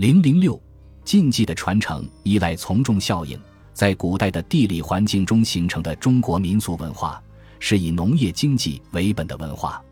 [0.00, 0.58] 零零六，
[1.04, 3.38] 禁忌的传承依赖从众效应，
[3.74, 7.22] 在古代的地理环境中形成的中国民俗文化，
[7.58, 9.84] 是以农业经济为本的文化。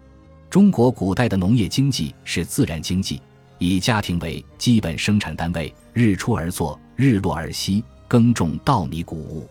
[0.48, 3.20] 中国古代的农业经济是自然经济，
[3.58, 9.46] 以家庭为基本生产单位，日出而作，日落而息，耕种稻米谷物。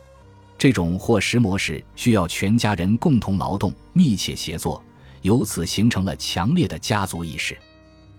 [0.58, 4.84] 这种获食模式需要全家人共同劳动、密切协作，
[5.22, 7.56] 由此形成了强烈的家族意识。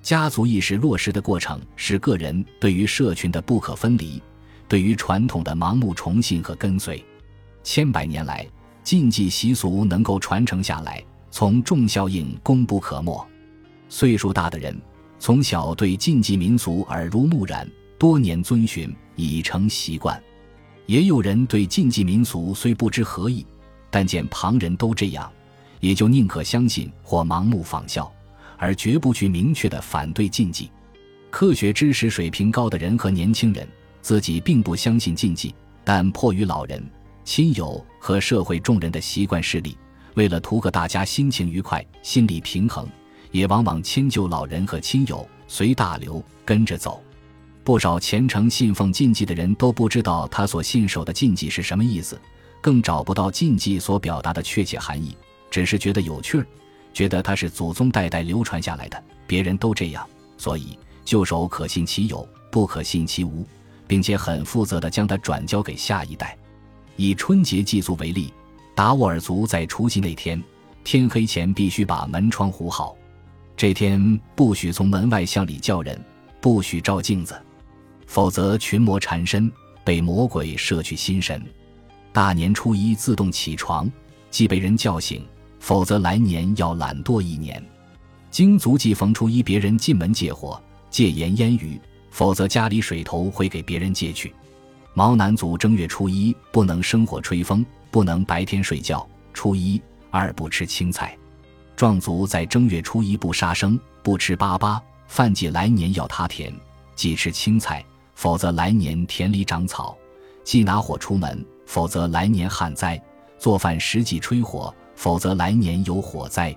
[0.03, 4.23] 家族意识落实的过程是个人对于社群的不可分离，
[4.66, 7.05] 对于传统的盲目崇信和跟随。
[7.62, 8.47] 千百年来，
[8.83, 13.27] 禁忌习俗能够传承下来，从众效应功不可没。
[13.91, 14.75] 岁数大的人
[15.19, 20.17] 从小对禁忌民俗耳濡目染，多年遵循已成习惯；
[20.87, 23.45] 也有人对禁忌民俗虽不知何意，
[23.91, 25.30] 但见旁人都这样，
[25.80, 28.11] 也就宁可相信或盲目仿效。
[28.59, 30.71] 而绝不去明确的反对禁忌。
[31.30, 33.67] 科学知识水平高的人和年轻人
[34.03, 36.83] 自己并不相信禁忌，但迫于老人、
[37.25, 39.77] 亲友和社会众人的习惯势力，
[40.15, 42.89] 为了图个大家心情愉快、心理平衡，
[43.31, 47.03] 也往往迁就老人和亲友，随大流跟着走。
[47.62, 52.19] 不少虔诚信奉禁忌的人都不知道他所信守的禁忌是什么意思，
[52.62, 55.15] 更找不到禁忌所表达的确切含义，
[55.50, 56.47] 只是觉得有趣儿。
[56.92, 63.47] 觉得他是祖宗代代流传下来的，别人都这样，所以旧手可信其有，不可信其无，
[63.86, 66.36] 并且很负责地将它转交给下一代。
[66.97, 68.33] 以春节祭祖为例，
[68.75, 70.42] 达斡尔族在除夕那天
[70.83, 72.97] 天黑前必须把门窗糊好，
[73.56, 76.03] 这天不许从门外向里叫人，
[76.41, 77.41] 不许照镜子，
[78.06, 79.50] 否则群魔缠身，
[79.84, 81.41] 被魔鬼摄去心神。
[82.12, 83.89] 大年初一自动起床，
[84.31, 85.25] 既被人叫醒。
[85.61, 87.62] 否则来年要懒惰一年。
[88.31, 94.34] 经足祭逢初一，别人进门借火、借盐烟雨，否则家里水头会给别人借去。
[94.95, 99.06] 毛南族正月初一不能生火吹风，不能白天睡觉。
[99.33, 101.16] 初一二不吃青菜。
[101.77, 106.53] 壮族在正月初一不杀生，不吃粑粑，饭祭来年要他田，
[106.97, 107.84] 忌吃青菜，
[108.15, 109.97] 否则来年田里长草。
[110.43, 113.00] 忌拿火出门，否则来年旱灾。
[113.38, 114.75] 做饭时忌吹火。
[114.98, 116.54] 否则来年有火灾。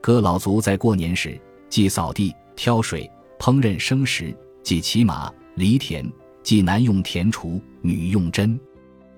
[0.00, 3.08] 哥老族在过年时忌扫地、挑水、
[3.38, 6.10] 烹饪生食，忌骑马、犁田，
[6.42, 8.58] 忌男用田锄，女用针。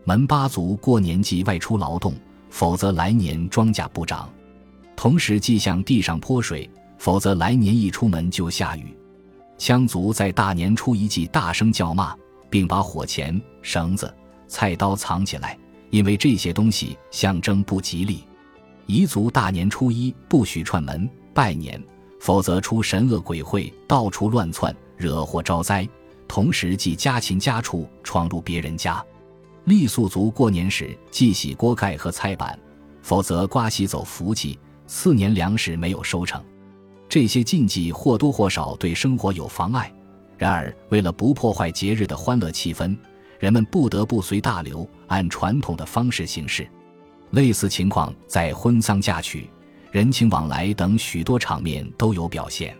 [0.02, 2.12] 门巴族过年忌外出劳动，
[2.50, 4.28] 否则来年庄稼不长。
[4.96, 6.68] 同时忌向地上泼水，
[6.98, 8.96] 否则来年一出门就下雨。
[9.58, 12.16] 羌族在大年初一忌大声叫骂，
[12.50, 14.12] 并把火钳、绳子、
[14.48, 15.56] 菜刀藏起来，
[15.90, 18.24] 因为这些东西象征不吉利。
[18.86, 21.82] 彝族大年初一不许串门拜年，
[22.20, 25.88] 否则出神恶鬼会，到处乱窜，惹祸招灾。
[26.28, 29.04] 同时忌家禽家畜闯入别人家。
[29.66, 32.58] 傈僳族过年时忌洗锅盖和菜板，
[33.02, 36.42] 否则刮洗走福气，次年粮食没有收成。
[37.08, 39.92] 这些禁忌或多或少对生活有妨碍。
[40.38, 42.96] 然而，为了不破坏节日的欢乐气氛，
[43.40, 46.68] 人们不得不随大流，按传统的方式行事。
[47.30, 49.48] 类似情况在婚丧嫁娶、
[49.90, 52.76] 人情往来等许多场面都有表现。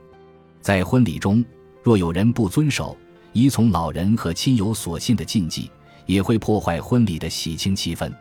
[0.60, 1.44] 在婚礼中，
[1.82, 2.96] 若有人不遵守
[3.32, 5.70] 依从老人和亲友所信的禁忌，
[6.06, 8.12] 也会破坏婚礼的喜庆气氛。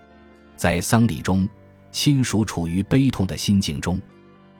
[0.56, 1.48] 在丧礼中，
[1.92, 4.02] 亲属处于悲痛的心境中，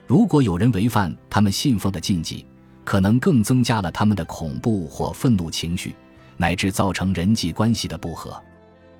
[0.08, 2.46] 如果有人违反他们信奉的禁忌，
[2.84, 5.96] 可能更增加了他们的恐怖或愤怒情绪，
[6.38, 8.42] 乃至造成人际关系的不和。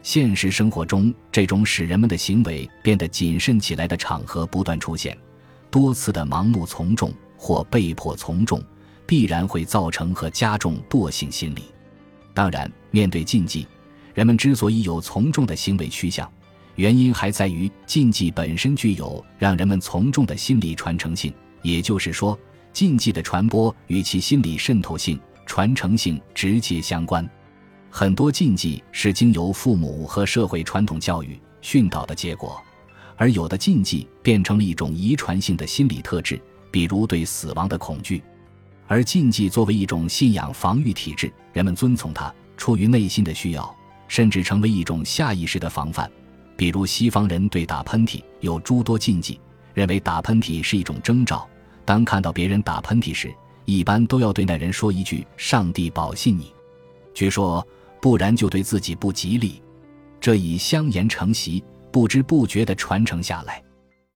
[0.06, 5.18] 现实生活中，这种使人们的行为变得谨慎起来的场合不断出现，
[5.72, 8.64] 多次的盲目从众或被迫从众，
[9.08, 11.64] 必然会造成和加重惰性心理。
[12.36, 13.66] 当然，面对禁忌，
[14.14, 16.32] 人们之所以有从众的行为趋向，
[16.76, 21.34] 原因还在于禁忌本身具有让人们从众的心理传承性，
[21.64, 22.38] 也就是说，
[22.72, 27.28] 禁忌的传播与其心理渗透性、传承性直接相关。
[27.98, 32.62] 很多禁忌是经由父母和社会传统教育训导的结果，
[33.16, 36.38] 而有的禁忌变成了一种遗传性的心理特质，
[36.70, 38.22] 比如对死亡的恐惧。
[38.86, 43.74] 而禁忌作为一种信仰防御体制，人们遵从它，出于内心的需要，
[44.10, 46.12] 甚至成为一种下意识的防范。
[46.58, 49.40] 比如西方人对打喷嚏有诸多禁忌，
[49.74, 51.48] 认为打喷嚏是一种征兆，
[51.86, 53.34] 当看到别人打喷嚏时，
[53.64, 56.54] 一般都要对那人说一句“上帝保信你”。
[57.16, 57.66] 据说。
[58.06, 59.64] 不然就对自己不吉利，
[60.22, 63.64] 这已相言承袭，不知不觉地传承下来。